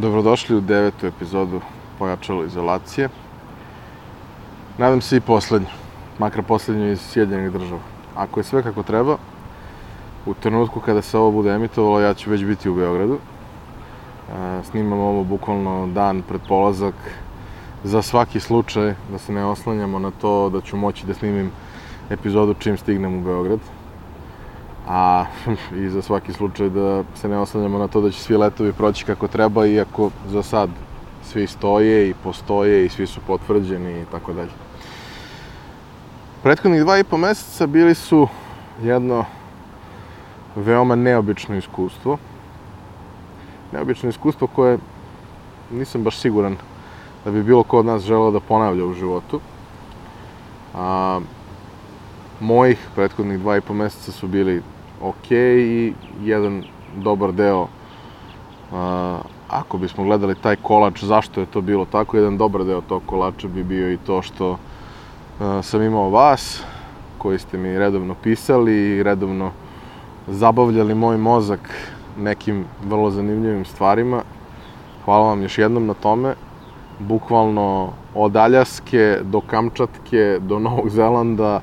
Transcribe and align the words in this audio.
Dobrodošli 0.00 0.56
u 0.56 0.60
devetu 0.60 1.06
epizodu 1.06 1.60
Pojačalo 1.98 2.44
izolacije. 2.44 3.08
Nadam 4.78 5.00
se 5.00 5.16
i 5.16 5.20
poslednju, 5.20 5.68
makar 6.18 6.42
poslednju 6.42 6.92
iz 6.92 7.00
Sjedinjenih 7.00 7.52
država. 7.52 7.80
Ako 8.16 8.40
je 8.40 8.44
sve 8.44 8.62
kako 8.62 8.82
treba, 8.82 9.16
u 10.26 10.34
trenutku 10.34 10.80
kada 10.80 11.02
se 11.02 11.18
ovo 11.18 11.30
bude 11.30 11.50
emitovalo, 11.50 12.00
ja 12.00 12.14
ću 12.14 12.30
već 12.30 12.44
biti 12.44 12.70
u 12.70 12.74
Beogradu. 12.74 13.18
E, 13.18 14.64
snimam 14.70 14.98
ovo 14.98 15.24
bukvalno 15.24 15.86
dan 15.86 16.22
pred 16.22 16.40
polazak 16.48 16.94
za 17.84 18.02
svaki 18.02 18.40
slučaj, 18.40 18.94
da 19.12 19.18
se 19.18 19.32
ne 19.32 19.44
oslanjamo 19.44 19.98
na 19.98 20.10
to 20.10 20.50
da 20.50 20.60
ću 20.60 20.76
moći 20.76 21.06
da 21.06 21.14
snimim 21.14 21.50
epizodu 22.10 22.54
čim 22.54 22.78
stignem 22.78 23.18
u 23.18 23.24
Beograd 23.24 23.60
a 24.88 25.24
i 25.84 25.88
za 25.88 26.02
svaki 26.02 26.32
slučaj 26.32 26.70
da 26.70 27.04
se 27.14 27.28
ne 27.28 27.38
oslanjamo 27.38 27.78
na 27.78 27.88
to 27.88 28.00
da 28.00 28.10
će 28.10 28.20
svi 28.20 28.36
letovi 28.36 28.72
proći 28.72 29.04
kako 29.04 29.28
treba, 29.28 29.66
iako 29.66 30.10
za 30.28 30.42
sad 30.42 30.70
svi 31.22 31.46
stoje 31.46 32.08
i 32.08 32.14
postoje 32.24 32.86
i 32.86 32.88
svi 32.88 33.06
su 33.06 33.20
potvrđeni 33.26 34.00
i 34.00 34.04
tako 34.10 34.32
dalje. 34.32 34.50
Prethodnih 36.42 36.80
dva 36.80 36.98
i 36.98 37.04
po 37.04 37.16
meseca 37.16 37.66
bili 37.66 37.94
su 37.94 38.28
jedno 38.82 39.24
veoma 40.56 40.94
neobično 40.94 41.56
iskustvo. 41.56 42.18
Neobično 43.72 44.08
iskustvo 44.08 44.46
koje 44.46 44.78
nisam 45.70 46.04
baš 46.04 46.18
siguran 46.18 46.56
da 47.24 47.30
bi 47.30 47.42
bilo 47.42 47.62
ko 47.62 47.78
od 47.78 47.86
nas 47.86 48.02
želeo 48.02 48.30
da 48.30 48.40
ponavlja 48.40 48.84
u 48.84 48.94
životu. 48.94 49.40
A, 50.74 51.20
mojih 52.40 52.88
prethodnih 52.94 53.38
dva 53.38 53.56
i 53.56 53.60
po 53.60 53.74
meseca 53.74 54.12
su 54.12 54.28
bili 54.28 54.62
ok 55.02 55.30
i 55.30 55.92
jedan 56.22 56.64
dobar 56.96 57.32
deo 57.32 57.68
a, 58.72 59.18
ako 59.48 59.78
bismo 59.78 60.04
gledali 60.04 60.34
taj 60.34 60.56
kolač, 60.56 61.04
zašto 61.04 61.40
je 61.40 61.46
to 61.46 61.60
bilo 61.60 61.84
tako, 61.84 62.16
jedan 62.16 62.38
dobar 62.38 62.64
deo 62.64 62.80
tog 62.80 63.02
kolača 63.06 63.48
bi 63.48 63.64
bio 63.64 63.92
i 63.92 63.96
to 63.96 64.22
što 64.22 64.58
a, 65.40 65.62
sam 65.62 65.82
imao 65.82 66.10
vas, 66.10 66.62
koji 67.18 67.38
ste 67.38 67.58
mi 67.58 67.78
redovno 67.78 68.14
pisali 68.14 68.96
i 68.96 69.02
redovno 69.02 69.50
zabavljali 70.28 70.94
moj 70.94 71.16
mozak 71.16 71.60
nekim 72.18 72.64
vrlo 72.84 73.10
zanimljivim 73.10 73.64
stvarima. 73.64 74.22
Hvala 75.04 75.26
vam 75.26 75.42
još 75.42 75.58
jednom 75.58 75.86
na 75.86 75.94
tome. 75.94 76.34
Bukvalno 76.98 77.92
od 78.14 78.36
Aljaske 78.36 79.18
do 79.22 79.40
Kamčatke 79.40 80.38
do 80.40 80.58
Novog 80.58 80.90
Zelanda 80.90 81.60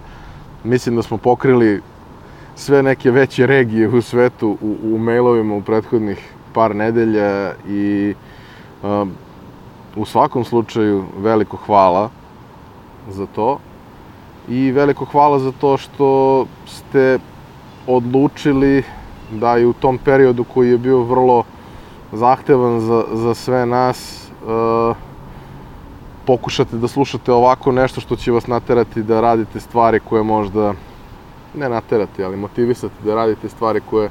mislim 0.68 0.96
da 0.96 1.02
smo 1.02 1.18
pokrili 1.18 1.82
sve 2.56 2.84
neke 2.84 3.12
veće 3.12 3.46
regije 3.46 3.88
u 3.88 4.02
svetu 4.02 4.58
u, 4.62 4.78
u 4.84 4.98
mailovima 4.98 5.56
u 5.56 5.62
prethodnih 5.62 6.34
par 6.54 6.76
nedelja 6.76 7.54
i 7.70 8.14
um, 8.84 9.12
u 9.95 10.06
svakom 10.06 10.44
slučaju 10.44 11.06
veliko 11.18 11.58
hvala 11.58 12.10
za 13.10 13.26
to 13.26 13.60
i 14.50 14.72
veliko 14.72 15.06
hvala 15.06 15.40
za 15.40 15.52
to 15.52 15.78
što 15.78 16.45
ste 16.66 17.20
odlučili 17.88 18.84
da 19.32 19.58
i 19.58 19.66
u 19.66 19.73
tom 19.73 19.98
periodu 19.98 20.44
koji 20.44 20.70
je 20.70 20.78
bio 20.78 21.00
vrlo 21.00 21.44
zahtevan 22.12 22.80
za, 22.80 23.04
za 23.14 23.34
sve 23.34 23.66
nas 23.66 24.30
uh, 24.45 25.07
pokušate 26.28 26.78
da 26.78 26.88
slušate 26.88 27.31
ovako 27.31 27.72
nešto 27.72 28.02
što 28.02 28.16
će 28.16 28.31
vas 28.31 28.47
naterati 28.47 29.03
da 29.03 29.22
radite 29.22 29.59
stvari 29.59 30.00
koje 30.00 30.23
možda 30.23 30.73
ne 31.56 31.70
naterati, 31.70 32.23
ali 32.23 32.38
motivisati 32.38 33.03
da 33.06 33.16
radite 33.16 33.50
stvari 33.50 33.81
koje 33.89 34.09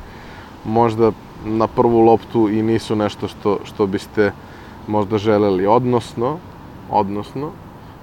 možda 0.65 1.13
na 1.45 1.67
prvu 1.67 2.01
loptu 2.01 2.49
i 2.49 2.63
nisu 2.63 2.97
nešto 2.97 3.29
što, 3.29 3.59
što 3.65 3.87
biste 3.87 4.33
možda 4.87 5.19
želeli. 5.19 5.67
Odnosno, 5.67 6.39
odnosno, 6.91 7.51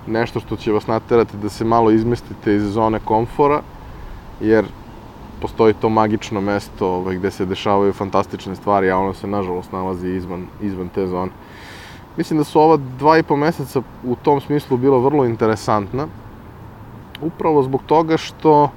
nešto 0.07 0.39
što 0.39 0.55
će 0.55 0.71
vas 0.71 0.87
naterati 0.87 1.37
da 1.37 1.49
se 1.49 1.65
malo 1.65 1.91
izmestite 1.91 2.55
iz 2.55 2.63
zone 2.63 2.99
komfora, 2.99 3.61
jer 4.41 4.65
postoji 5.41 5.73
to 5.73 5.89
magično 5.89 6.41
mesto 6.41 6.87
ovaj, 6.87 7.15
gde 7.15 7.31
se 7.31 7.45
dešavaju 7.45 7.93
fantastične 7.93 8.55
stvari, 8.55 8.91
a 8.91 8.97
ono 8.97 9.13
se 9.13 9.27
nažalost 9.27 9.71
nalazi 9.71 10.09
izvan, 10.09 10.47
izvan 10.61 10.89
te 10.89 11.07
zone. 11.07 11.31
Mislim 12.17 12.37
da 12.37 12.43
su 12.43 12.59
ova 12.59 12.77
dva 12.99 13.17
i 13.17 13.23
po 13.23 13.35
meseca 13.35 13.81
u 14.03 14.15
tom 14.15 14.41
smislu 14.41 14.77
bilo 14.77 14.99
vrlo 14.99 15.25
interesantna, 15.25 16.07
upravo 17.21 17.63
zbog 17.63 17.81
toga 17.85 18.17
što 18.17 18.69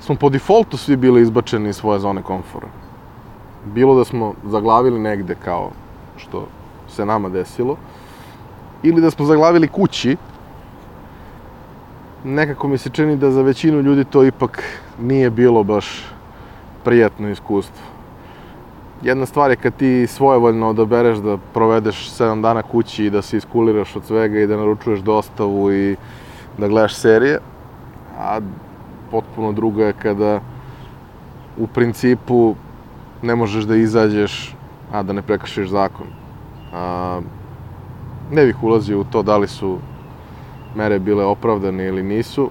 smo 0.00 0.14
po 0.14 0.28
defaultu 0.28 0.76
svi 0.76 0.96
bili 0.96 1.22
izbačeni 1.22 1.68
iz 1.68 1.76
svoje 1.76 2.00
zone 2.00 2.22
komfora. 2.22 2.66
Bilo 3.64 3.94
da 3.94 4.04
smo 4.04 4.34
zaglavili 4.44 4.98
negde 4.98 5.34
kao 5.44 5.70
što 6.16 6.46
se 6.88 7.06
nama 7.06 7.28
desilo, 7.28 7.76
ili 8.82 9.00
da 9.00 9.10
smo 9.10 9.26
zaglavili 9.26 9.68
kući, 9.68 10.16
nekako 12.24 12.68
mi 12.68 12.78
se 12.78 12.90
čini 12.90 13.16
da 13.16 13.30
za 13.30 13.42
većinu 13.42 13.80
ljudi 13.80 14.04
to 14.04 14.24
ipak 14.24 14.62
nije 15.00 15.30
bilo 15.30 15.64
baš 15.64 16.04
prijatno 16.84 17.28
iskustvo. 17.28 17.93
Jedna 19.02 19.26
stvar 19.26 19.50
je 19.50 19.56
kad 19.56 19.76
ti 19.76 20.06
svojevoljno 20.06 20.68
odabereš 20.68 21.18
da 21.18 21.38
provedeš 21.54 22.10
7 22.10 22.42
dana 22.42 22.62
kući 22.62 23.04
i 23.04 23.10
da 23.10 23.22
se 23.22 23.36
iskuliraš 23.36 23.96
od 23.96 24.04
svega 24.04 24.40
i 24.40 24.46
da 24.46 24.56
naručuješ 24.56 25.00
dostavu 25.00 25.72
i 25.72 25.96
da 26.58 26.68
gledaš 26.68 26.94
serije, 26.94 27.38
a 28.18 28.40
potpuno 29.10 29.52
druga 29.52 29.86
je 29.86 29.92
kada 29.92 30.40
u 31.58 31.66
principu 31.66 32.54
ne 33.22 33.34
možeš 33.34 33.64
da 33.64 33.76
izađeš, 33.76 34.54
a 34.92 35.02
da 35.02 35.12
ne 35.12 35.22
prekršiš 35.22 35.68
zakon. 35.68 36.06
A, 36.72 37.20
ne 38.30 38.46
bih 38.46 38.62
ulazio 38.62 39.00
u 39.00 39.04
to 39.04 39.22
da 39.22 39.36
li 39.36 39.48
su 39.48 39.78
mere 40.74 40.98
bile 40.98 41.24
opravdane 41.24 41.86
ili 41.86 42.02
nisu. 42.02 42.50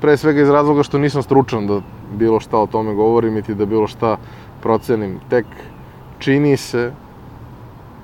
Pre 0.00 0.16
svega 0.16 0.40
iz 0.40 0.50
razloga 0.50 0.82
što 0.82 0.98
nisam 0.98 1.22
stručan 1.22 1.66
da 1.66 1.80
bilo 2.14 2.40
šta 2.40 2.58
o 2.58 2.66
tome 2.66 2.94
govorim, 2.94 3.36
iti 3.36 3.54
da 3.54 3.66
bilo 3.66 3.86
šta 3.86 4.16
procenim. 4.62 5.20
Tek 5.30 5.46
čini 6.18 6.56
se, 6.56 6.92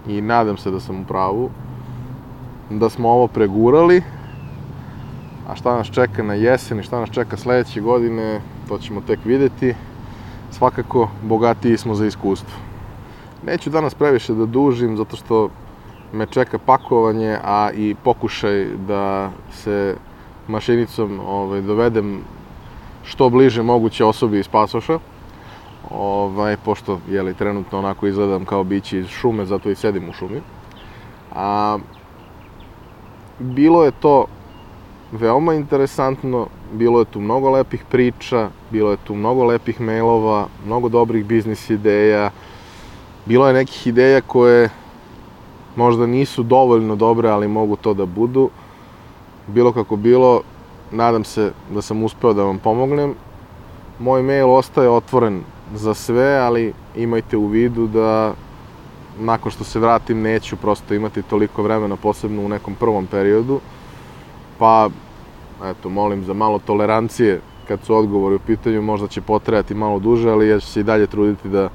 i 0.09 0.21
nadam 0.21 0.57
se 0.57 0.71
da 0.71 0.81
sam 0.81 1.01
u 1.01 1.05
pravu, 1.05 1.51
da 2.71 2.91
smo 2.91 3.09
ovo 3.09 3.27
pregurali, 3.27 4.03
A 5.49 5.55
šta 5.55 5.77
nas 5.77 5.91
čeka 5.91 6.23
na 6.23 6.35
jesen 6.35 6.81
i 6.81 6.83
šta 6.83 7.01
nas 7.01 7.11
čeka 7.11 7.37
sledeće 7.37 7.81
godine, 7.81 8.41
to 8.69 8.79
ćemo 8.79 9.01
tek 9.01 9.19
videti. 9.25 9.75
Svakako, 10.51 11.09
bogatiji 11.23 11.77
smo 11.77 11.95
za 11.95 12.07
iskustvo. 12.07 12.59
Neću 13.47 13.71
danas 13.71 13.95
previše 13.95 14.35
da 14.35 14.47
dužim, 14.47 14.97
zato 14.97 15.17
što 15.17 15.49
me 16.13 16.27
čeka 16.27 16.59
pakovanje, 16.59 17.39
a 17.45 17.71
i 17.75 17.95
pokušaj 18.05 18.67
da 18.89 19.31
se 19.53 19.97
mašinicom 20.49 21.21
ovaj, 21.27 21.61
dovedem 21.61 22.21
što 23.05 23.31
bliže 23.31 23.63
moguće 23.63 24.05
osobi 24.05 24.39
iz 24.39 24.49
pasoša. 24.49 24.99
Ovaj, 25.91 26.57
pošto, 26.65 27.01
jeli, 27.09 27.35
trenutno 27.35 27.79
onako 27.79 28.07
izgledam 28.07 28.45
kao 28.45 28.65
bići 28.65 28.99
iz 28.99 29.07
šume, 29.07 29.45
zato 29.47 29.71
i 29.71 29.75
sedim 29.75 30.09
u 30.09 30.13
šumi. 30.13 30.41
A, 31.35 31.79
bilo 33.39 33.85
je 33.85 33.91
to 33.91 34.27
veoma 35.13 35.55
interesantno, 35.55 36.47
bilo 36.73 36.99
je 36.99 37.05
tu 37.05 37.21
mnogo 37.21 37.51
lepih 37.51 37.85
priča, 37.91 38.49
bilo 38.71 38.91
je 38.91 38.97
tu 38.97 39.15
mnogo 39.15 39.45
lepih 39.45 39.81
mailova, 39.81 40.47
mnogo 40.67 40.89
dobrih 40.89 41.25
biznis 41.25 41.71
ideja, 41.71 42.31
bilo 43.27 43.49
je 43.49 43.55
nekih 43.55 43.87
ideja 43.87 44.21
koje 44.21 44.71
možda 45.77 46.07
nisu 46.07 46.43
dovoljno 46.43 46.97
dobre, 46.97 47.29
ali 47.29 47.49
mogu 47.49 47.77
to 47.77 47.95
da 47.95 48.07
budu. 48.07 48.51
Bilo 49.47 49.73
kako 49.73 49.97
bilo, 49.97 50.43
nadam 50.91 51.25
se 51.25 51.53
da 51.71 51.83
sam 51.83 52.03
uspeo 52.03 52.33
da 52.33 52.43
vam 52.43 52.59
pomognem. 52.59 53.15
Moj 53.99 54.23
mail 54.23 54.51
ostaje 54.51 54.91
otvoren 54.91 55.43
za 55.75 55.95
sve, 55.95 56.37
ali 56.37 56.73
imajte 56.97 57.37
u 57.37 57.47
vidu 57.47 57.87
da 57.87 58.35
nakon 59.19 59.53
što 59.53 59.65
se 59.65 59.79
vratim 59.79 60.23
neću 60.23 60.57
prosto 60.57 60.95
imati 60.95 61.23
toliko 61.23 61.63
vremena, 61.63 61.97
posebno 61.97 62.43
u 62.43 62.49
nekom 62.49 62.75
prvom 62.75 63.07
periodu 63.07 63.61
pa 64.59 64.89
eto, 65.65 65.89
molim 65.89 66.25
za 66.25 66.35
malo 66.35 66.59
tolerancije 66.59 67.41
kad 67.69 67.81
su 67.85 67.97
odgovori 67.97 68.35
u 68.35 68.39
pitanju, 68.47 68.83
možda 68.83 69.09
će 69.09 69.21
potrajati 69.21 69.75
malo 69.75 69.99
duže, 69.99 70.31
ali 70.31 70.49
ja 70.49 70.61
ću 70.61 70.67
se 70.67 70.81
i 70.81 70.83
dalje 70.83 71.07
truditi 71.07 71.49
da, 71.49 71.69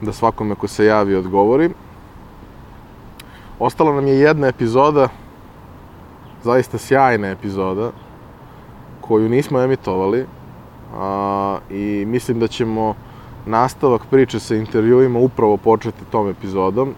da 0.00 0.12
svakome 0.12 0.54
ko 0.54 0.68
se 0.68 0.84
javi 0.84 1.14
odgovorim. 1.14 1.74
Ostala 3.58 3.94
nam 3.94 4.06
je 4.06 4.18
jedna 4.18 4.46
epizoda, 4.46 5.08
zaista 6.42 6.78
sjajna 6.78 7.28
epizoda, 7.28 7.90
koju 9.00 9.28
nismo 9.28 9.60
emitovali 9.60 10.26
a, 10.96 11.58
i 11.70 12.04
mislim 12.06 12.40
da 12.40 12.48
ćemo 12.48 12.94
nastavak 13.46 14.02
priče 14.10 14.40
sa 14.40 14.54
intervjuima 14.54 15.18
upravo 15.18 15.56
početi 15.56 16.04
tom 16.10 16.28
epizodom, 16.28 16.94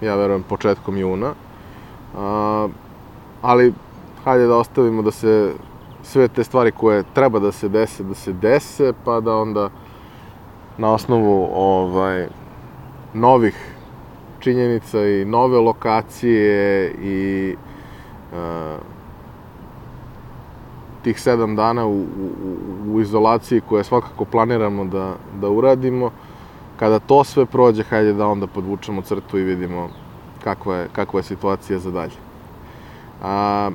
ja 0.00 0.14
verujem 0.14 0.42
početkom 0.42 0.96
juna, 0.96 1.34
a, 2.16 2.68
ali 3.42 3.74
hajde 4.24 4.46
da 4.46 4.56
ostavimo 4.56 5.02
da 5.02 5.10
se 5.10 5.52
sve 6.02 6.28
te 6.28 6.44
stvari 6.44 6.72
koje 6.72 7.04
treba 7.14 7.38
da 7.38 7.52
se 7.52 7.68
dese, 7.68 8.02
da 8.02 8.14
se 8.14 8.32
dese, 8.32 8.92
pa 9.04 9.20
da 9.20 9.36
onda 9.36 9.70
na 10.78 10.92
osnovu 10.92 11.48
ovaj, 11.54 12.26
novih 13.14 13.74
činjenica 14.40 15.06
i 15.06 15.24
nove 15.24 15.58
lokacije 15.58 16.90
i 17.02 17.54
uh, 18.32 18.38
tih 21.02 21.20
sedam 21.20 21.56
dana 21.56 21.86
u, 21.86 22.00
u, 22.00 22.06
u 22.94 23.00
izolaciji 23.00 23.60
koje 23.68 23.84
svakako 23.84 24.24
planiramo 24.24 24.84
da, 24.84 25.14
da 25.40 25.50
uradimo, 25.50 26.10
kada 26.78 26.98
to 26.98 27.24
sve 27.24 27.46
prođe, 27.46 27.82
hajde 27.82 28.12
da 28.12 28.26
onda 28.26 28.46
podvučemo 28.46 29.02
crtu 29.02 29.38
i 29.38 29.42
vidimo 29.42 29.88
kakva 30.44 30.76
je, 30.76 30.88
kakva 30.92 31.18
je 31.18 31.24
situacija 31.24 31.78
za 31.78 31.90
dalje. 31.90 32.18
A, 33.22 33.70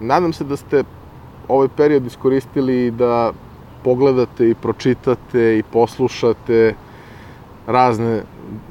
nadam 0.00 0.32
se 0.32 0.44
da 0.44 0.56
ste 0.56 0.84
ovaj 1.48 1.68
period 1.76 2.06
iskoristili 2.06 2.90
da 2.90 3.32
pogledate 3.84 4.50
i 4.50 4.54
pročitate 4.54 5.58
i 5.58 5.62
poslušate 5.62 6.74
razne 7.66 8.22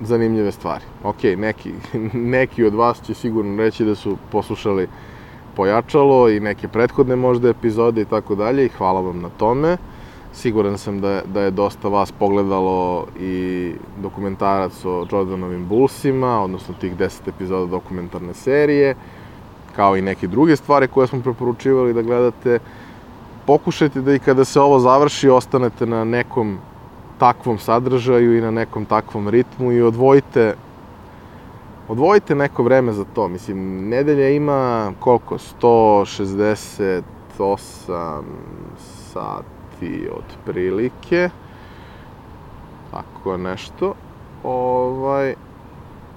zanimljive 0.04 0.52
stvari. 0.52 0.84
Ok, 1.04 1.24
neki, 1.38 1.74
neki 2.36 2.64
od 2.64 2.74
vas 2.74 3.02
će 3.02 3.14
sigurno 3.14 3.58
reći 3.64 3.86
da 3.86 3.96
su 3.96 4.18
poslušali 4.32 4.88
pojačalo 5.60 6.30
i 6.30 6.40
neke 6.40 6.68
prethodne 6.68 7.16
možda 7.16 7.50
epizode 7.50 8.02
i 8.02 8.06
tako 8.06 8.36
dalje 8.36 8.66
i 8.66 8.70
hvala 8.78 9.02
vam 9.02 9.22
na 9.22 9.30
tome. 9.30 9.78
Siguran 10.34 10.78
sam 10.78 11.02
da 11.02 11.22
da 11.34 11.42
je 11.42 11.52
dosta 11.52 11.88
vas 11.88 12.12
pogledalo 12.12 13.08
i 13.20 13.74
dokumentarac 14.02 14.86
o 14.86 15.06
Jordanovim 15.12 15.66
Bullsima, 15.68 16.44
odnosno 16.44 16.76
tih 16.80 16.96
10 16.98 17.28
epizoda 17.28 17.66
dokumentarne 17.66 18.34
serije, 18.34 18.96
kao 19.76 19.98
i 19.98 20.02
neke 20.02 20.28
druge 20.28 20.56
stvari 20.56 20.88
koje 20.88 21.08
smo 21.08 21.22
preporučivali 21.22 21.94
da 21.94 22.02
gledate. 22.02 22.60
Pokušajte 23.46 24.02
da 24.02 24.14
i 24.16 24.20
kada 24.20 24.46
se 24.46 24.62
ovo 24.62 24.80
završi 24.80 25.30
ostanete 25.30 25.86
na 25.86 26.04
nekom 26.04 26.58
takvom 27.18 27.60
sadržaju 27.60 28.38
i 28.38 28.42
na 28.42 28.52
nekom 28.52 28.86
takvom 28.86 29.28
ritmu 29.30 29.72
i 29.72 29.82
odvojite 29.82 30.54
odvojite 31.90 32.36
neko 32.36 32.64
vreme 32.64 32.92
za 32.94 33.06
to. 33.14 33.28
Mislim, 33.28 33.90
nedelja 33.90 34.30
ima 34.30 34.92
koliko? 35.00 35.38
168 35.62 37.02
sati 39.14 40.10
otprilike. 40.12 41.30
Tako 42.92 43.38
nešto. 43.38 43.94
Ovaj, 44.44 45.36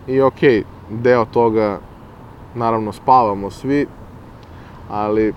I 0.06 0.20
okej, 0.20 0.58
okay, 0.60 0.64
deo 0.90 1.24
toga 1.24 1.78
naravno 2.54 2.92
spavamo 2.92 3.50
svi, 3.50 3.86
ali 4.90 5.34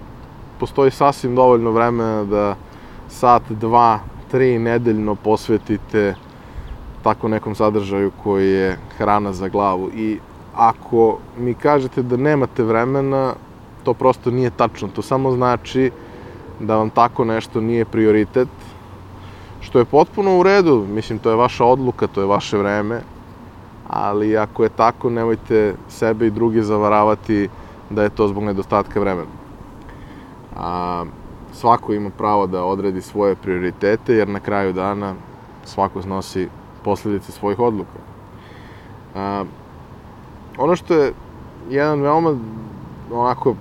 postoji 0.60 0.92
sasvim 0.92 1.36
dovoljno 1.36 1.72
vremena 1.72 2.24
da 2.24 2.56
sat, 3.08 3.44
dva, 3.50 4.00
tri 4.32 4.60
nedeljno 4.60 5.16
posvetite 5.16 6.16
tako 7.06 7.28
nekom 7.28 7.56
sadržaju 7.56 8.12
koji 8.24 8.50
je 8.50 8.78
hrana 8.98 9.34
za 9.34 9.48
glavu. 9.48 9.90
I 9.94 10.18
ako 10.56 11.18
mi 11.38 11.54
kažete 11.54 12.02
da 12.02 12.18
nemate 12.18 12.64
vremena, 12.64 13.34
to 13.84 13.94
prosto 13.94 14.32
nije 14.32 14.50
tačno. 14.50 14.88
To 14.88 15.02
samo 15.02 15.32
znači 15.32 15.92
da 16.60 16.78
vam 16.78 16.90
tako 16.90 17.26
nešto 17.26 17.62
nije 17.62 17.86
prioritet, 17.86 18.50
što 19.62 19.80
je 19.80 19.86
potpuno 19.86 20.40
u 20.40 20.44
redu. 20.44 20.86
Mislim, 20.90 21.20
to 21.20 21.30
je 21.30 21.36
vaša 21.36 21.66
odluka, 21.66 22.08
to 22.08 22.22
je 22.22 22.28
vaše 22.28 22.58
vreme, 22.58 23.02
ali 23.88 24.38
ako 24.38 24.64
je 24.64 24.70
tako, 24.70 25.10
nemojte 25.10 25.76
sebe 25.90 26.28
i 26.28 26.34
druge 26.34 26.64
zavaravati 26.64 27.50
da 27.90 28.04
je 28.04 28.10
to 28.10 28.28
zbog 28.28 28.44
nedostatka 28.44 29.00
vremena. 29.00 29.30
A, 30.58 31.06
svako 31.54 31.94
ima 31.94 32.10
pravo 32.10 32.48
da 32.48 32.66
odredi 32.66 33.02
svoje 33.02 33.36
prioritete, 33.36 34.14
jer 34.14 34.28
na 34.28 34.40
kraju 34.40 34.74
dana 34.74 35.14
svako 35.66 36.02
snosi 36.02 36.50
posledice 36.86 37.32
svojih 37.32 37.60
odluka. 37.60 38.00
A, 39.16 39.44
ono 40.58 40.76
što 40.76 40.94
je 40.94 41.14
jedan 41.70 42.02
veoma 42.02 42.38
onako 43.12 43.56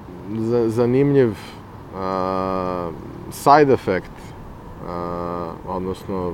zanimljiv 0.67 1.33
a, 1.97 2.91
side 3.31 3.73
effect, 3.73 4.13
a, 4.89 5.53
odnosno 5.69 6.33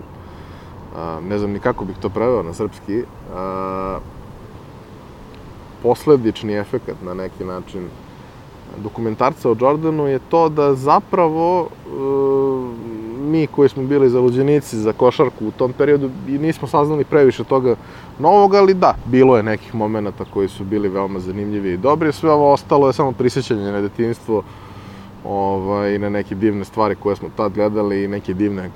a, 0.97 1.21
ne 1.29 1.39
znam 1.39 1.51
ni 1.51 1.61
kako 1.61 1.85
bih 1.85 1.97
to 2.01 2.09
preveo 2.09 2.43
na 2.43 2.55
srpski, 2.55 3.05
a, 3.35 3.99
posledični 5.83 6.59
efekat 6.59 6.97
na 7.03 7.15
neki 7.15 7.45
način 7.45 7.89
dokumentarca 8.77 9.51
o 9.51 9.57
Jordanu 9.61 10.07
je 10.07 10.19
to 10.19 10.49
da 10.49 10.75
zapravo 10.75 11.69
e, 11.69 12.90
mi 13.21 13.47
koji 13.47 13.69
smo 13.69 13.83
bili 13.83 14.11
zaluđenici 14.11 14.77
za 14.77 14.93
košarku 14.93 15.47
u 15.47 15.51
tom 15.51 15.73
periodu 15.73 16.11
i 16.29 16.39
nismo 16.39 16.69
saznali 16.69 17.05
previše 17.05 17.45
toga 17.45 17.77
novog, 18.19 18.55
ali 18.55 18.75
da, 18.75 18.95
bilo 19.07 19.37
je 19.37 19.43
nekih 19.43 19.75
momenta 19.75 20.25
koji 20.25 20.49
su 20.49 20.65
bili 20.65 20.89
veoma 20.89 21.19
zanimljivi 21.19 21.73
i 21.73 21.77
dobri, 21.77 22.13
sve 22.13 22.31
ovo 22.31 22.53
ostalo 22.53 22.87
je 22.87 22.93
samo 22.93 23.13
prisjećanje 23.13 23.73
na 23.73 23.81
detinstvo 23.81 24.43
ovaj, 25.25 25.99
na 25.99 26.09
neke 26.09 26.35
divne 26.35 26.65
stvari 26.65 26.95
koje 26.95 27.17
smo 27.17 27.29
tad 27.37 27.53
gledali 27.53 28.05
i 28.05 28.09
neke 28.09 28.35
divne 28.35 28.71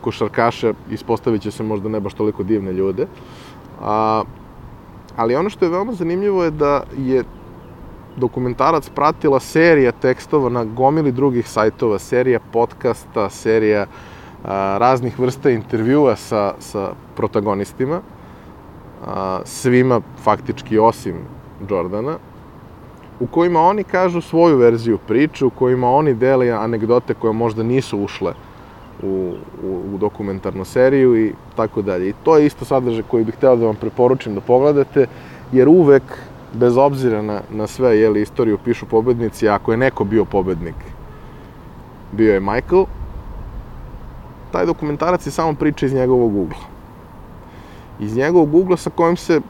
košarkaše, 0.00 0.72
ispostavit 0.90 1.42
će 1.42 1.50
se 1.50 1.62
možda 1.62 1.88
ne 1.88 2.00
baš 2.00 2.14
toliko 2.14 2.42
divne 2.42 2.72
ljude. 2.72 3.06
A, 3.82 4.22
ali 5.16 5.34
ono 5.34 5.50
što 5.50 5.64
je 5.64 5.70
veoma 5.70 5.92
zanimljivo 5.92 6.44
je 6.44 6.50
da 6.50 6.82
je 6.98 7.24
dokumentarac 8.16 8.88
pratila 8.88 9.40
serija 9.40 9.92
tekstova 9.92 10.48
na 10.48 10.64
gomili 10.64 11.12
drugih 11.12 11.48
sajtova, 11.48 11.98
serija 11.98 12.40
podcasta, 12.52 13.30
serija 13.30 13.86
a, 14.44 14.78
raznih 14.78 15.18
vrsta 15.18 15.50
intervjua 15.50 16.16
sa, 16.16 16.54
sa 16.58 16.92
protagonistima, 17.16 18.00
a, 19.06 19.40
svima 19.44 20.00
faktički 20.22 20.78
osim 20.78 21.16
Jordana, 21.68 22.18
u 23.20 23.26
kojima 23.26 23.60
oni 23.60 23.84
kažu 23.84 24.20
svoju 24.20 24.56
verziju 24.56 24.98
priče, 24.98 25.44
u 25.44 25.50
kojima 25.50 25.90
oni 25.90 26.14
dele 26.14 26.50
anegdote 26.50 27.14
koje 27.14 27.32
možda 27.32 27.62
nisu 27.62 27.98
ušle 27.98 28.32
u, 29.02 29.34
u, 29.64 29.82
u 29.94 29.98
dokumentarnu 29.98 30.64
seriju 30.64 31.26
i 31.26 31.32
tako 31.56 31.82
dalje. 31.82 32.08
I 32.08 32.14
to 32.24 32.36
je 32.36 32.46
isto 32.46 32.64
sadržaj 32.64 33.02
koji 33.02 33.24
bih 33.24 33.34
hteo 33.34 33.56
da 33.56 33.66
vam 33.66 33.76
preporučim 33.76 34.34
da 34.34 34.40
pogledate, 34.40 35.06
jer 35.52 35.68
uvek 35.68 36.02
bez 36.52 36.76
obzira 36.76 37.22
na, 37.22 37.40
na 37.50 37.66
sve, 37.66 37.98
jeli, 37.98 38.22
istoriju 38.22 38.58
pišu 38.64 38.86
pobednici, 38.86 39.48
ako 39.48 39.70
je 39.72 39.76
neko 39.76 40.04
bio 40.04 40.24
pobednik, 40.24 40.74
bio 42.12 42.34
je 42.34 42.40
Michael, 42.40 42.84
taj 44.52 44.66
dokumentarac 44.66 45.26
je 45.26 45.32
samo 45.32 45.54
priča 45.54 45.86
iz 45.86 45.94
njegovog 45.94 46.36
ugla. 46.36 46.64
Iz 48.00 48.16
njegovog 48.16 48.54
ugla 48.54 48.76
sa 48.76 48.90
kojim 48.90 49.16
se 49.16 49.40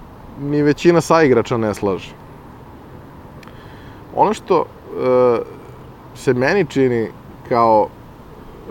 ni 0.41 0.63
većina 0.63 1.01
saigrača 1.01 1.57
ne 1.57 1.75
slaže. 1.75 2.13
Ono 4.17 4.35
što 4.35 4.65
e, 4.65 4.65
se 6.15 6.35
meni 6.35 6.67
čini 6.67 7.09
kao 7.49 7.89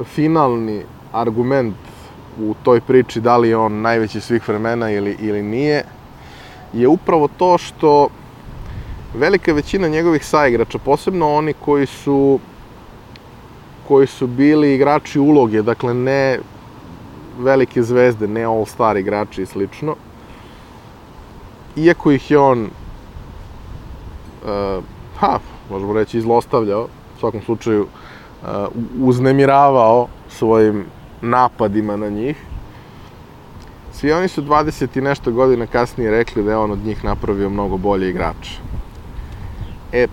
finalni 0.04 0.84
argument 1.12 1.76
u 2.40 2.54
toj 2.64 2.82
priči 2.82 3.22
da 3.22 3.38
li 3.38 3.50
je 3.50 3.58
on 3.58 3.82
najveći 3.82 4.22
svih 4.22 4.48
vremena 4.50 4.92
ili, 4.92 5.18
ili 5.20 5.42
nije, 5.42 5.84
je 6.74 6.88
upravo 6.88 7.28
to 7.38 7.58
što 7.58 8.08
velika 9.14 9.54
većina 9.54 9.88
njegovih 9.88 10.26
saigrača, 10.26 10.78
posebno 10.78 11.36
oni 11.36 11.54
koji 11.54 11.86
su 11.86 12.40
koji 13.88 14.08
su 14.08 14.28
bili 14.28 14.76
igrači 14.76 15.20
uloge, 15.20 15.62
dakle 15.62 15.94
ne 15.94 16.40
velike 17.40 17.84
zvezde, 17.84 18.28
ne 18.28 18.46
all-star 18.46 18.98
igrači 18.98 19.42
i 19.42 19.46
slično, 19.46 19.96
iako 21.76 22.12
ih 22.12 22.32
je 22.32 22.40
on 22.40 22.64
uh, 22.64 22.70
ha, 25.20 25.40
možemo 25.70 25.94
reći, 25.94 26.18
izlostavljao, 26.18 26.84
u 26.84 27.20
svakom 27.20 27.42
slučaju 27.42 27.82
uh, 27.82 27.88
uznemiravao 29.02 30.08
svojim 30.30 30.86
napadima 31.22 31.98
na 31.98 32.10
njih, 32.10 32.38
svi 34.00 34.12
oni 34.12 34.28
su 34.28 34.42
20 34.42 34.98
i 34.98 35.02
nešto 35.02 35.32
godina 35.32 35.68
kasnije 35.68 36.12
rekli 36.12 36.44
da 36.44 36.52
je 36.52 36.58
on 36.58 36.72
od 36.72 36.80
njih 36.86 37.04
napravio 37.04 37.50
mnogo 37.50 37.78
bolje 37.78 38.10
igrače. 38.10 38.60
E, 39.92 40.08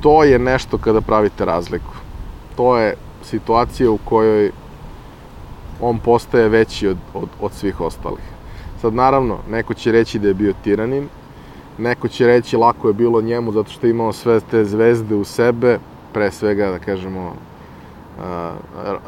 to 0.00 0.24
je 0.24 0.38
nešto 0.38 0.78
kada 0.78 1.00
pravite 1.00 1.44
razliku. 1.44 1.94
To 2.56 2.76
je 2.78 2.94
situacija 3.22 3.90
u 3.90 3.98
kojoj 4.04 4.50
on 5.80 5.98
postaje 5.98 6.48
veći 6.48 6.88
od, 6.88 6.96
od, 7.14 7.28
od 7.40 7.52
svih 7.52 7.80
ostalih. 7.80 8.24
Sad, 8.80 8.94
naravno, 8.94 9.38
neko 9.50 9.74
će 9.74 9.92
reći 9.92 10.18
da 10.18 10.28
je 10.28 10.34
bio 10.34 10.52
tiranin, 10.64 11.08
neko 11.78 12.08
će 12.08 12.26
reći 12.26 12.56
lako 12.56 12.88
je 12.88 12.94
bilo 12.94 13.22
njemu 13.22 13.52
zato 13.52 13.70
što 13.70 13.86
je 13.86 13.90
imao 13.90 14.12
sve 14.12 14.40
te 14.40 14.64
zvezde 14.64 15.14
u 15.14 15.24
sebe, 15.24 15.78
pre 16.12 16.30
svega, 16.30 16.70
da 16.70 16.78
kažemo, 16.78 17.32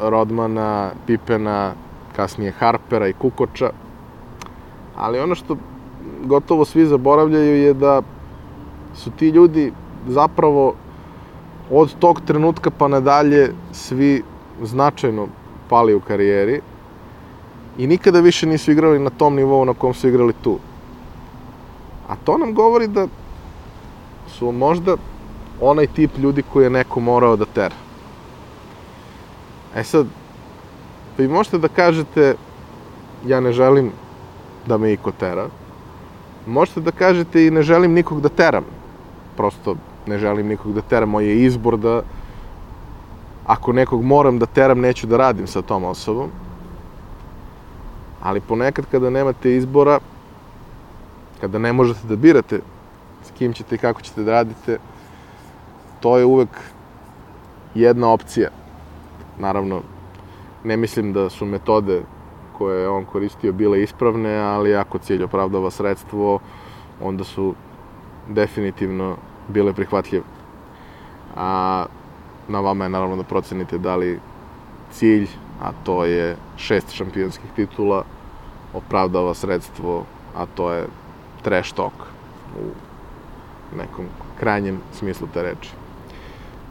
Rodmana, 0.01 0.91
Pipena, 1.07 1.73
kasnije 2.17 2.51
Harpera 2.59 3.07
i 3.07 3.13
Kukoča. 3.13 3.69
Ali 4.95 5.19
ono 5.19 5.35
što 5.35 5.57
gotovo 6.25 6.65
svi 6.65 6.85
zaboravljaju 6.85 7.57
je 7.57 7.73
da 7.73 8.01
su 8.95 9.11
ti 9.11 9.29
ljudi 9.29 9.71
zapravo 10.07 10.73
od 11.71 11.93
tog 11.99 12.21
trenutka 12.25 12.71
pa 12.71 12.87
nadalje 12.87 13.51
svi 13.71 14.23
značajno 14.63 15.27
pali 15.69 15.95
u 15.95 15.99
karijeri 15.99 16.61
i 17.77 17.87
nikada 17.87 18.19
više 18.19 18.47
nisu 18.47 18.71
igrali 18.71 18.99
na 18.99 19.09
tom 19.09 19.35
nivou 19.35 19.65
na 19.65 19.73
kom 19.73 19.93
su 19.93 20.07
igrali 20.07 20.33
tu. 20.43 20.57
A 22.07 22.15
to 22.23 22.37
nam 22.37 22.53
govori 22.53 22.87
da 22.87 23.07
su 24.27 24.51
možda 24.51 24.95
onaj 25.61 25.87
tip 25.87 26.17
ljudi 26.17 26.43
koji 26.53 26.65
je 26.65 26.69
neko 26.69 26.99
morao 26.99 27.35
da 27.35 27.45
tera. 27.45 27.75
E 29.75 29.83
sad, 29.83 30.07
vi 31.17 31.27
možete 31.27 31.57
da 31.57 31.67
kažete 31.67 32.35
ja 33.25 33.39
ne 33.39 33.51
želim 33.51 33.91
da 34.67 34.77
me 34.77 34.93
iko 34.93 35.11
tera. 35.11 35.47
Možete 36.45 36.81
da 36.81 36.91
kažete 36.91 37.47
i 37.47 37.51
ne 37.51 37.61
želim 37.61 37.93
nikog 37.93 38.21
da 38.21 38.29
teram. 38.29 38.63
Prosto 39.37 39.75
ne 40.07 40.17
želim 40.17 40.47
nikog 40.47 40.73
da 40.73 40.81
teram. 40.81 41.09
Moj 41.09 41.25
je 41.25 41.43
izbor 41.45 41.77
da 41.77 42.01
ako 43.45 43.73
nekog 43.73 44.03
moram 44.03 44.39
da 44.39 44.45
teram, 44.45 44.79
neću 44.79 45.07
da 45.07 45.17
radim 45.17 45.47
sa 45.47 45.61
tom 45.61 45.83
osobom. 45.83 46.29
Ali 48.21 48.41
ponekad 48.41 48.85
kada 48.91 49.09
nemate 49.09 49.55
izbora, 49.55 49.99
kada 51.41 51.59
ne 51.59 51.73
možete 51.73 52.07
da 52.07 52.15
birate 52.15 52.59
s 53.23 53.31
kim 53.37 53.53
ćete 53.53 53.75
i 53.75 53.77
kako 53.77 54.01
ćete 54.01 54.23
da 54.23 54.31
radite, 54.31 54.77
to 55.99 56.17
je 56.17 56.25
uvek 56.25 56.49
jedna 57.75 58.09
opcija. 58.09 58.49
Naravno, 59.39 59.81
ne 60.63 60.77
mislim 60.77 61.13
da 61.13 61.29
su 61.29 61.45
metode 61.45 62.01
koje 62.57 62.81
je 62.81 62.89
on 62.89 63.05
koristio 63.05 63.53
bile 63.53 63.83
ispravne, 63.83 64.37
ali 64.39 64.75
ako 64.75 64.97
cilj 64.97 65.23
opravdava 65.23 65.71
sredstvo, 65.71 66.39
onda 67.01 67.23
su 67.23 67.53
definitivno 68.27 69.15
bile 69.47 69.73
prihvatljive. 69.73 70.23
A 71.35 71.85
na 72.47 72.59
vama 72.59 72.85
je 72.85 72.89
naravno 72.89 73.15
da 73.15 73.23
procenite 73.23 73.77
da 73.77 73.95
li 73.95 74.19
cilj, 74.91 75.27
a 75.61 75.71
to 75.83 76.05
je 76.05 76.35
šest 76.57 76.91
šampionskih 76.91 77.51
titula, 77.55 78.03
opravdava 78.73 79.33
sredstvo, 79.33 80.03
a 80.35 80.45
to 80.45 80.71
je 80.71 80.87
trash 81.41 81.73
talk 81.73 81.93
u 82.59 82.69
nekom 83.77 84.05
krajnjem 84.39 84.79
smislu 84.93 85.27
te 85.33 85.43
reči. 85.43 85.69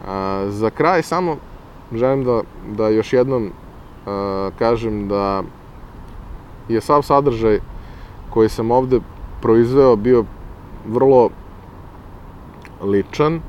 A, 0.06 0.46
za 0.48 0.70
kraj 0.70 1.02
samo 1.02 1.36
želim 1.92 2.24
da, 2.24 2.40
da 2.76 2.88
još 2.88 3.12
jednom 3.12 3.52
kažem 4.58 5.08
da 5.08 5.42
je 6.68 6.80
sav 6.80 7.02
sadržaj 7.02 7.60
koji 8.30 8.48
sam 8.48 8.70
ovde 8.70 9.00
proizveo 9.42 9.96
bio 9.96 10.24
vrlo 10.86 11.30
ličan, 12.82 13.40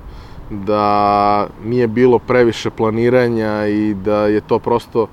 da 0.50 1.48
nije 1.64 1.88
bilo 1.88 2.20
previše 2.20 2.70
planiranja 2.70 3.68
i 3.68 3.94
da 3.94 4.28
je 4.28 4.42
to 4.42 4.60
prosto 4.60 5.08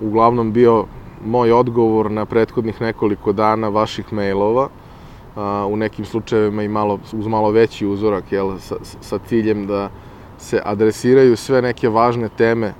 uglavnom 0.00 0.52
bio 0.52 0.84
moj 1.24 1.52
odgovor 1.52 2.10
na 2.10 2.24
prethodnih 2.24 2.80
nekoliko 2.80 3.32
dana 3.32 3.68
vaših 3.68 4.12
mailova, 4.12 4.68
u 5.68 5.76
nekim 5.76 6.04
slučajevima 6.04 6.62
i 6.62 6.68
malo, 6.68 6.98
uz 7.12 7.26
malo 7.26 7.50
veći 7.50 7.86
uzorak, 7.86 8.32
jel, 8.32 8.58
sa, 8.58 8.76
sa 8.82 9.18
ciljem 9.18 9.66
da 9.66 9.90
se 10.38 10.60
adresiraju 10.64 11.36
sve 11.36 11.62
neke 11.62 11.88
važne 11.88 12.28
teme 12.28 12.72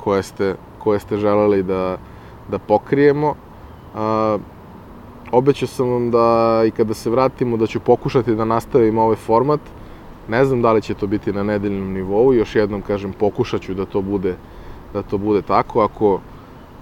koje 0.00 0.22
ste, 0.22 0.54
koje 0.84 1.00
ste 1.00 1.16
želeli 1.16 1.62
da, 1.62 1.96
da 2.50 2.58
pokrijemo. 2.58 3.34
A, 3.94 4.38
obećao 5.32 5.68
sam 5.68 5.90
vam 5.90 6.10
da 6.10 6.62
i 6.66 6.70
kada 6.70 6.94
se 6.94 7.10
vratimo 7.10 7.56
da 7.56 7.66
ću 7.66 7.80
pokušati 7.80 8.34
da 8.34 8.44
nastavim 8.44 8.98
ovaj 8.98 9.16
format. 9.16 9.60
Ne 10.28 10.44
znam 10.44 10.62
da 10.62 10.72
li 10.72 10.82
će 10.82 10.94
to 10.94 11.06
biti 11.06 11.32
na 11.32 11.42
nedeljnom 11.42 11.92
nivou, 11.92 12.34
još 12.34 12.56
jednom 12.56 12.82
kažem 12.82 13.12
pokušat 13.12 13.62
ću 13.62 13.74
da 13.74 13.84
to 13.84 14.02
bude, 14.02 14.36
da 14.92 15.02
to 15.02 15.18
bude 15.18 15.42
tako. 15.42 15.80
Ako 15.80 16.20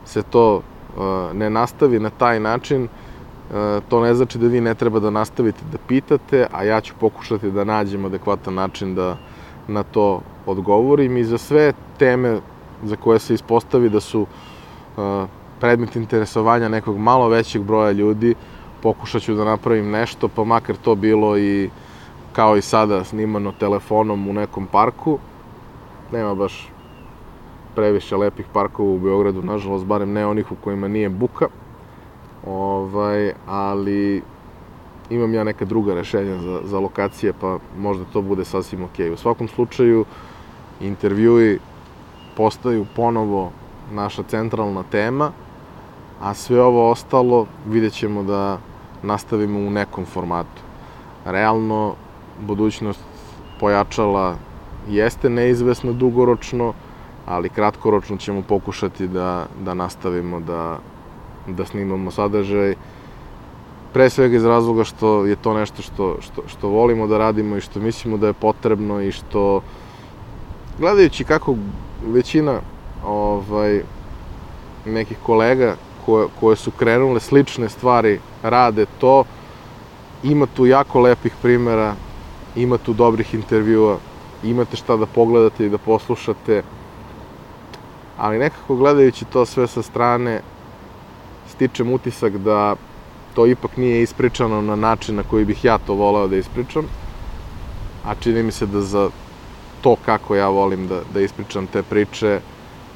se 0.04 0.22
to 0.22 0.56
uh, 0.56 1.02
ne 1.34 1.50
nastavi 1.50 2.00
na 2.00 2.10
taj 2.10 2.40
način, 2.40 2.82
uh, 2.84 3.82
to 3.88 4.00
ne 4.00 4.14
znači 4.14 4.38
da 4.38 4.46
vi 4.46 4.60
ne 4.60 4.74
treba 4.74 5.00
da 5.00 5.10
nastavite 5.10 5.60
da 5.72 5.78
pitate, 5.88 6.46
a 6.52 6.64
ja 6.64 6.80
ću 6.80 6.94
pokušati 7.00 7.50
da 7.50 7.64
nađem 7.64 8.04
adekvatan 8.04 8.54
način 8.54 8.94
da 8.94 9.16
na 9.68 9.82
to 9.82 10.20
odgovorim 10.46 11.16
i 11.16 11.24
za 11.24 11.38
sve 11.38 11.72
teme 11.98 12.40
za 12.82 12.96
koje 12.96 13.18
se 13.18 13.34
ispostavi 13.34 13.88
da 13.88 14.00
su 14.00 14.20
uh, 14.20 15.28
predmet 15.60 15.96
interesovanja 15.96 16.68
nekog 16.68 16.98
malo 16.98 17.28
većeg 17.28 17.62
broja 17.62 17.90
ljudi, 17.90 18.34
pokušat 18.82 19.22
ću 19.22 19.34
da 19.34 19.44
napravim 19.44 19.90
nešto, 19.90 20.28
pa 20.28 20.44
makar 20.44 20.76
to 20.76 20.94
bilo 20.94 21.38
i 21.38 21.70
kao 22.32 22.56
i 22.56 22.62
sada 22.62 23.04
snimano 23.04 23.52
telefonom 23.52 24.28
u 24.28 24.32
nekom 24.32 24.66
parku. 24.66 25.18
Nema 26.12 26.34
baš 26.34 26.68
previše 27.74 28.16
lepih 28.16 28.46
parkova 28.52 28.90
u 28.90 28.98
Beogradu, 28.98 29.42
nažalost, 29.42 29.84
barem 29.84 30.12
ne 30.12 30.26
onih 30.26 30.52
u 30.52 30.56
kojima 30.56 30.88
nije 30.88 31.08
buka. 31.08 31.46
Ovaj, 32.46 33.32
ali 33.46 34.22
imam 35.10 35.34
ja 35.34 35.44
neka 35.44 35.64
druga 35.64 35.94
rešenja 35.94 36.38
za, 36.38 36.60
za 36.64 36.78
lokacije, 36.78 37.32
pa 37.40 37.58
možda 37.78 38.04
to 38.12 38.22
bude 38.22 38.44
sasvim 38.44 38.84
ok. 38.84 38.98
U 39.12 39.16
svakom 39.16 39.48
slučaju, 39.48 40.04
intervjui 40.80 41.58
postaju 42.40 42.86
ponovo 42.96 43.50
naša 43.92 44.22
centralna 44.22 44.82
tema, 44.90 45.32
a 46.20 46.34
sve 46.34 46.62
ovo 46.62 46.90
ostalo 46.90 47.46
vidjet 47.66 47.92
ćemo 47.92 48.22
da 48.22 48.58
nastavimo 49.02 49.58
u 49.58 49.70
nekom 49.70 50.04
formatu. 50.04 50.62
Realno, 51.24 51.94
budućnost 52.40 53.00
pojačala 53.60 54.36
jeste 54.88 55.30
neizvesno 55.30 55.92
dugoročno, 55.92 56.72
ali 57.26 57.48
kratkoročno 57.48 58.16
ćemo 58.16 58.42
pokušati 58.42 59.08
da, 59.08 59.46
da 59.64 59.74
nastavimo 59.74 60.40
da, 60.40 60.78
da 61.46 61.66
snimamo 61.66 62.10
sadržaj. 62.10 62.74
Pre 63.92 64.10
svega 64.10 64.36
iz 64.36 64.44
razloga 64.44 64.84
što 64.84 65.26
je 65.26 65.36
to 65.36 65.54
nešto 65.54 65.82
što, 65.82 66.16
što, 66.20 66.42
što 66.46 66.68
volimo 66.68 67.06
da 67.06 67.18
radimo 67.18 67.56
i 67.56 67.60
što 67.60 67.80
mislimo 67.80 68.16
da 68.16 68.32
je 68.32 68.40
potrebno 68.48 69.00
i 69.00 69.12
što 69.12 69.60
gledajući 70.78 71.24
kako 71.24 71.56
većina 72.06 72.60
ovaj, 73.04 73.82
nekih 74.86 75.16
kolega 75.22 75.76
koje, 76.06 76.26
koje 76.40 76.56
su 76.56 76.70
krenule 76.70 77.20
slične 77.20 77.68
stvari 77.68 78.20
rade 78.42 78.86
to, 78.98 79.24
ima 80.22 80.46
tu 80.46 80.66
jako 80.66 81.00
lepih 81.00 81.32
primera, 81.42 81.94
ima 82.56 82.78
tu 82.78 82.92
dobrih 82.92 83.34
intervjua, 83.34 83.98
imate 84.44 84.76
šta 84.76 84.96
da 84.96 85.06
pogledate 85.06 85.66
i 85.66 85.68
da 85.68 85.78
poslušate, 85.78 86.62
ali 88.18 88.38
nekako 88.38 88.76
gledajući 88.76 89.24
to 89.24 89.46
sve 89.46 89.66
sa 89.66 89.82
strane, 89.82 90.40
stičem 91.48 91.92
utisak 91.92 92.36
da 92.38 92.76
to 93.34 93.46
ipak 93.46 93.76
nije 93.76 94.02
ispričano 94.02 94.62
na 94.62 94.76
način 94.76 95.16
na 95.16 95.22
koji 95.22 95.44
bih 95.44 95.64
ja 95.64 95.78
to 95.78 95.94
voleo 95.94 96.28
da 96.28 96.36
ispričam, 96.36 96.84
a 98.06 98.14
čini 98.14 98.42
mi 98.42 98.52
se 98.52 98.66
da 98.66 98.80
za 98.80 99.10
to 99.80 99.96
kako 100.04 100.34
ja 100.34 100.48
volim 100.48 100.88
da, 100.88 101.00
da 101.14 101.20
ispričam 101.20 101.66
te 101.66 101.82
priče, 101.82 102.40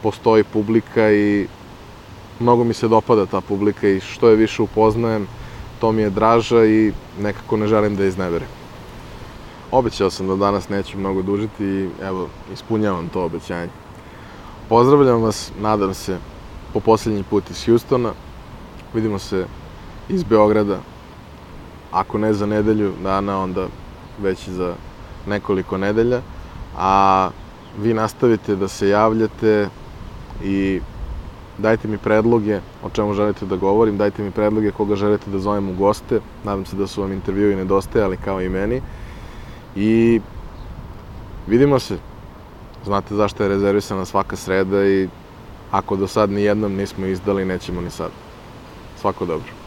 postoji 0.02 0.44
publika 0.44 1.12
i 1.12 1.46
mnogo 2.40 2.64
mi 2.64 2.74
se 2.74 2.88
dopada 2.88 3.26
ta 3.26 3.40
publika 3.40 3.88
i 3.88 4.00
što 4.00 4.28
je 4.28 4.36
više 4.36 4.62
upoznajem, 4.62 5.26
to 5.80 5.92
mi 5.92 6.02
je 6.02 6.10
draža 6.10 6.64
i 6.64 6.92
nekako 7.20 7.56
ne 7.56 7.66
želim 7.66 7.96
da 7.96 8.04
izneverim. 8.04 8.48
Obećao 9.70 10.10
sam 10.10 10.28
da 10.28 10.36
danas 10.36 10.68
neću 10.68 10.98
mnogo 10.98 11.22
dužiti 11.22 11.64
i 11.64 11.88
evo, 12.02 12.28
ispunjavam 12.52 13.08
to 13.08 13.24
obećanje. 13.24 13.68
Pozdravljam 14.68 15.22
vas, 15.22 15.52
nadam 15.60 15.94
se, 15.94 16.18
po 16.72 16.80
poslednji 16.80 17.22
put 17.22 17.50
iz 17.50 17.64
Hjustona. 17.64 18.12
Vidimo 18.94 19.18
se 19.18 19.46
iz 20.08 20.22
Beograda, 20.22 20.78
ako 21.92 22.18
ne 22.18 22.32
za 22.32 22.46
nedelju 22.46 22.92
dana, 23.02 23.38
onda 23.42 23.66
već 24.22 24.48
za 24.48 24.74
nekoliko 25.26 25.78
nedelja. 25.78 26.20
A 26.78 27.30
vi 27.78 27.94
nastavite 27.94 28.56
da 28.56 28.68
se 28.68 28.88
javljate 28.88 29.68
i 30.44 30.80
dajte 31.58 31.88
mi 31.88 31.98
predloge 31.98 32.60
o 32.82 32.90
čemu 32.90 33.14
želite 33.14 33.46
da 33.46 33.56
govorim, 33.56 33.98
dajte 33.98 34.22
mi 34.22 34.30
predloge 34.30 34.70
koga 34.70 34.96
želite 34.96 35.30
da 35.30 35.38
zovem 35.38 35.68
u 35.68 35.74
goste. 35.74 36.20
Nadam 36.44 36.64
se 36.64 36.76
da 36.76 36.86
su 36.86 37.02
vam 37.02 37.12
intervjui 37.12 37.56
nedostajali 37.56 38.16
kao 38.16 38.42
i 38.42 38.48
meni. 38.48 38.82
I 39.76 40.20
vidimo 41.46 41.78
se. 41.78 41.98
Znate 42.84 43.14
zašto 43.14 43.42
je 43.42 43.48
rezervisana 43.48 44.04
svaka 44.04 44.36
sreda 44.36 44.86
i 44.86 45.08
ako 45.70 45.96
do 45.96 46.06
sad 46.06 46.30
ni 46.30 46.42
jednom 46.42 46.74
nismo 46.74 47.06
izdali, 47.06 47.44
nećemo 47.44 47.80
ni 47.80 47.90
sad. 47.90 48.10
Svako 49.00 49.26
dobro. 49.26 49.63